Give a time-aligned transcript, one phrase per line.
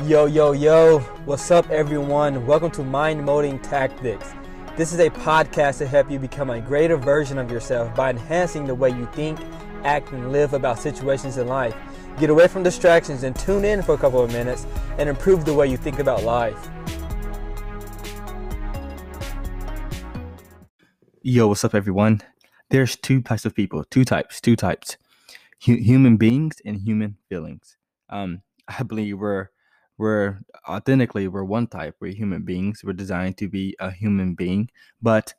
[0.00, 2.44] Yo, yo, yo, what's up, everyone?
[2.46, 4.32] Welcome to Mind Molding Tactics.
[4.76, 8.66] This is a podcast to help you become a greater version of yourself by enhancing
[8.66, 9.38] the way you think,
[9.84, 11.76] act, and live about situations in life.
[12.18, 14.66] Get away from distractions and tune in for a couple of minutes
[14.98, 16.68] and improve the way you think about life.
[21.20, 22.22] Yo, what's up, everyone?
[22.70, 24.96] There's two types of people, two types, two types
[25.66, 27.76] Hu- human beings and human feelings.
[28.08, 29.50] Um, I believe we're
[29.98, 30.38] we're
[30.68, 34.68] authentically we're one type we're human beings we're designed to be a human being
[35.00, 35.34] but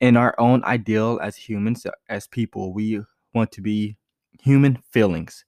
[0.00, 3.00] in our own ideal as humans as people we
[3.34, 3.96] want to be
[4.40, 5.44] human feelings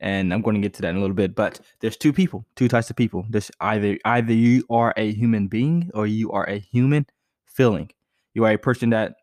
[0.00, 2.44] and i'm going to get to that in a little bit but there's two people
[2.56, 3.26] two types of people.
[3.28, 7.06] There's either either you are a human being or you are a human
[7.46, 7.90] feeling.
[8.34, 9.14] You are a person that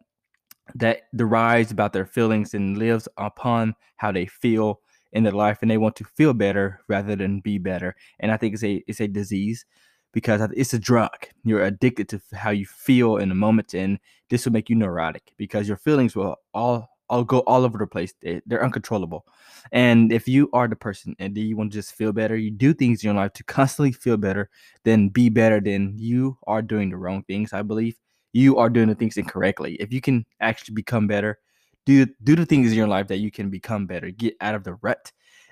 [0.76, 4.80] that derives about their feelings and lives upon how they feel
[5.14, 7.96] in their life and they want to feel better rather than be better.
[8.20, 9.66] And i think it's a it's a disease
[10.14, 11.16] because it's a drug.
[11.44, 15.34] You're addicted to how you feel in the moment and this will make you neurotic
[15.38, 18.14] because your feelings will all all go all over the place.
[18.22, 19.26] They, they're uncontrollable.
[19.74, 22.74] And if you are the person and you want to just feel better you do
[22.74, 24.50] things in your life to constantly feel better
[24.84, 27.96] then be better then you are doing the wrong things i believe.
[28.34, 29.76] You are doing the things incorrectly.
[29.80, 31.40] If you can actually become better,
[31.86, 34.64] do do the things in your life that you can become better, get out of
[34.64, 35.12] the rut,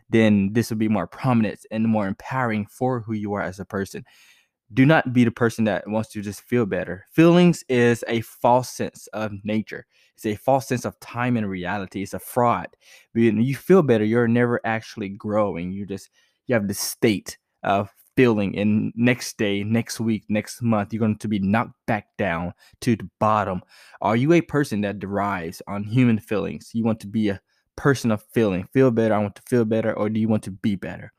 [0.09, 3.65] then this will be more prominent and more empowering for who you are as a
[3.65, 4.03] person.
[4.71, 7.05] Do not be the person that wants to just feel better.
[7.11, 9.85] Feelings is a false sense of nature.
[10.15, 12.03] It's a false sense of time and reality.
[12.03, 12.67] It's a fraud.
[13.13, 15.71] When you feel better, you're never actually growing.
[15.71, 16.09] You just
[16.45, 17.89] you have this state of
[18.19, 22.53] feeling and next day next week next month you're going to be knocked back down
[22.81, 23.61] to the bottom.
[24.01, 26.71] Are you a person that derives on human feelings?
[26.73, 27.39] You want to be a
[27.77, 28.67] person of feeling.
[28.73, 31.13] Feel better i want to feel better or do you want to be better?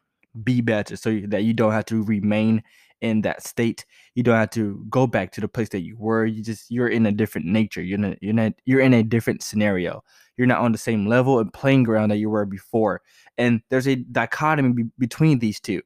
[0.44, 2.62] Be better so that you don't have to remain
[3.00, 3.86] in that state.
[4.14, 6.26] You don't have to go back to the place that you were.
[6.26, 7.80] You just you're in a different nature.
[7.80, 10.04] You're in a, you're you're in a different scenario.
[10.36, 13.00] You're not on the same level and playing ground that you were before.
[13.38, 15.80] And there's a dichotomy be- between these two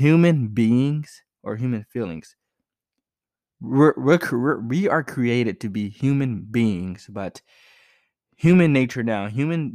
[0.00, 2.34] human beings or human feelings.
[3.60, 7.42] We're, we're, we're, created to be human beings but
[8.36, 9.74] human nature now human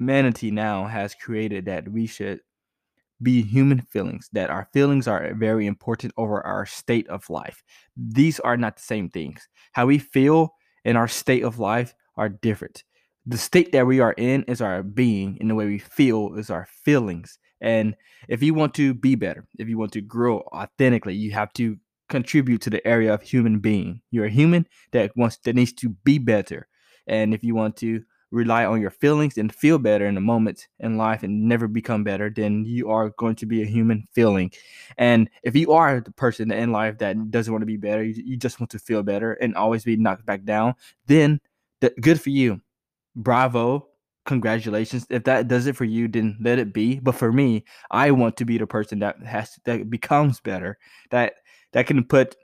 [0.00, 2.40] humanity now has created that we should
[3.22, 7.62] be human feelings that our feelings are very important over our state of life.
[7.96, 9.46] These are not the same things.
[9.70, 12.82] How we feel in our state of life are different.
[13.26, 16.50] The state that we are in is our being and the way we feel is
[16.50, 17.96] our feelings and
[18.28, 21.78] if you want to be better, if you want to grow authentically, you have to
[22.08, 24.02] contribute to the area of human being.
[24.10, 26.68] You're a human that wants that needs to be better.
[27.06, 28.02] And if you want to
[28.32, 32.02] rely on your feelings and feel better in the moment in life and never become
[32.02, 34.50] better, then you are going to be a human feeling.
[34.98, 38.20] And if you are the person in life that doesn't want to be better, you,
[38.24, 40.74] you just want to feel better and always be knocked back down,
[41.06, 41.40] then
[41.80, 42.60] th- good for you.
[43.14, 43.88] Bravo
[44.24, 45.06] congratulations.
[45.10, 47.00] If that does it for you, then let it be.
[47.00, 50.78] But for me, I want to be the person that has that becomes better,
[51.10, 51.34] that
[51.72, 52.36] that can put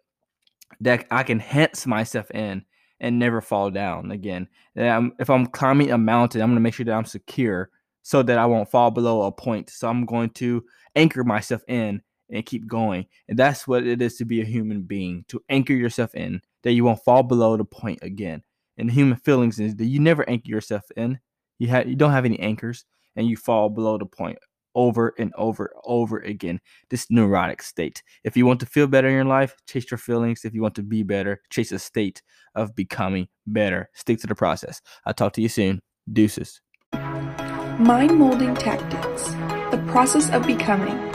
[0.80, 2.64] that I can hence myself in
[3.00, 4.48] and never fall down again.
[4.76, 7.70] I'm, if I'm climbing a mountain, I'm gonna make sure that I'm secure
[8.02, 9.70] so that I won't fall below a point.
[9.70, 10.64] So I'm going to
[10.96, 13.06] anchor myself in and keep going.
[13.28, 16.72] And that's what it is to be a human being, to anchor yourself in, that
[16.72, 18.42] you won't fall below the point again.
[18.78, 21.18] And human feelings is that you never anchor yourself in
[21.58, 22.84] you have you don't have any anchors
[23.16, 24.38] and you fall below the point
[24.74, 26.60] over and over over again.
[26.90, 28.02] This neurotic state.
[28.24, 30.44] If you want to feel better in your life, chase your feelings.
[30.44, 32.22] If you want to be better, chase a state
[32.54, 33.90] of becoming better.
[33.94, 34.80] Stick to the process.
[35.04, 35.80] I'll talk to you soon.
[36.12, 36.60] Deuces.
[36.92, 39.28] Mind molding tactics.
[39.70, 41.07] The process of becoming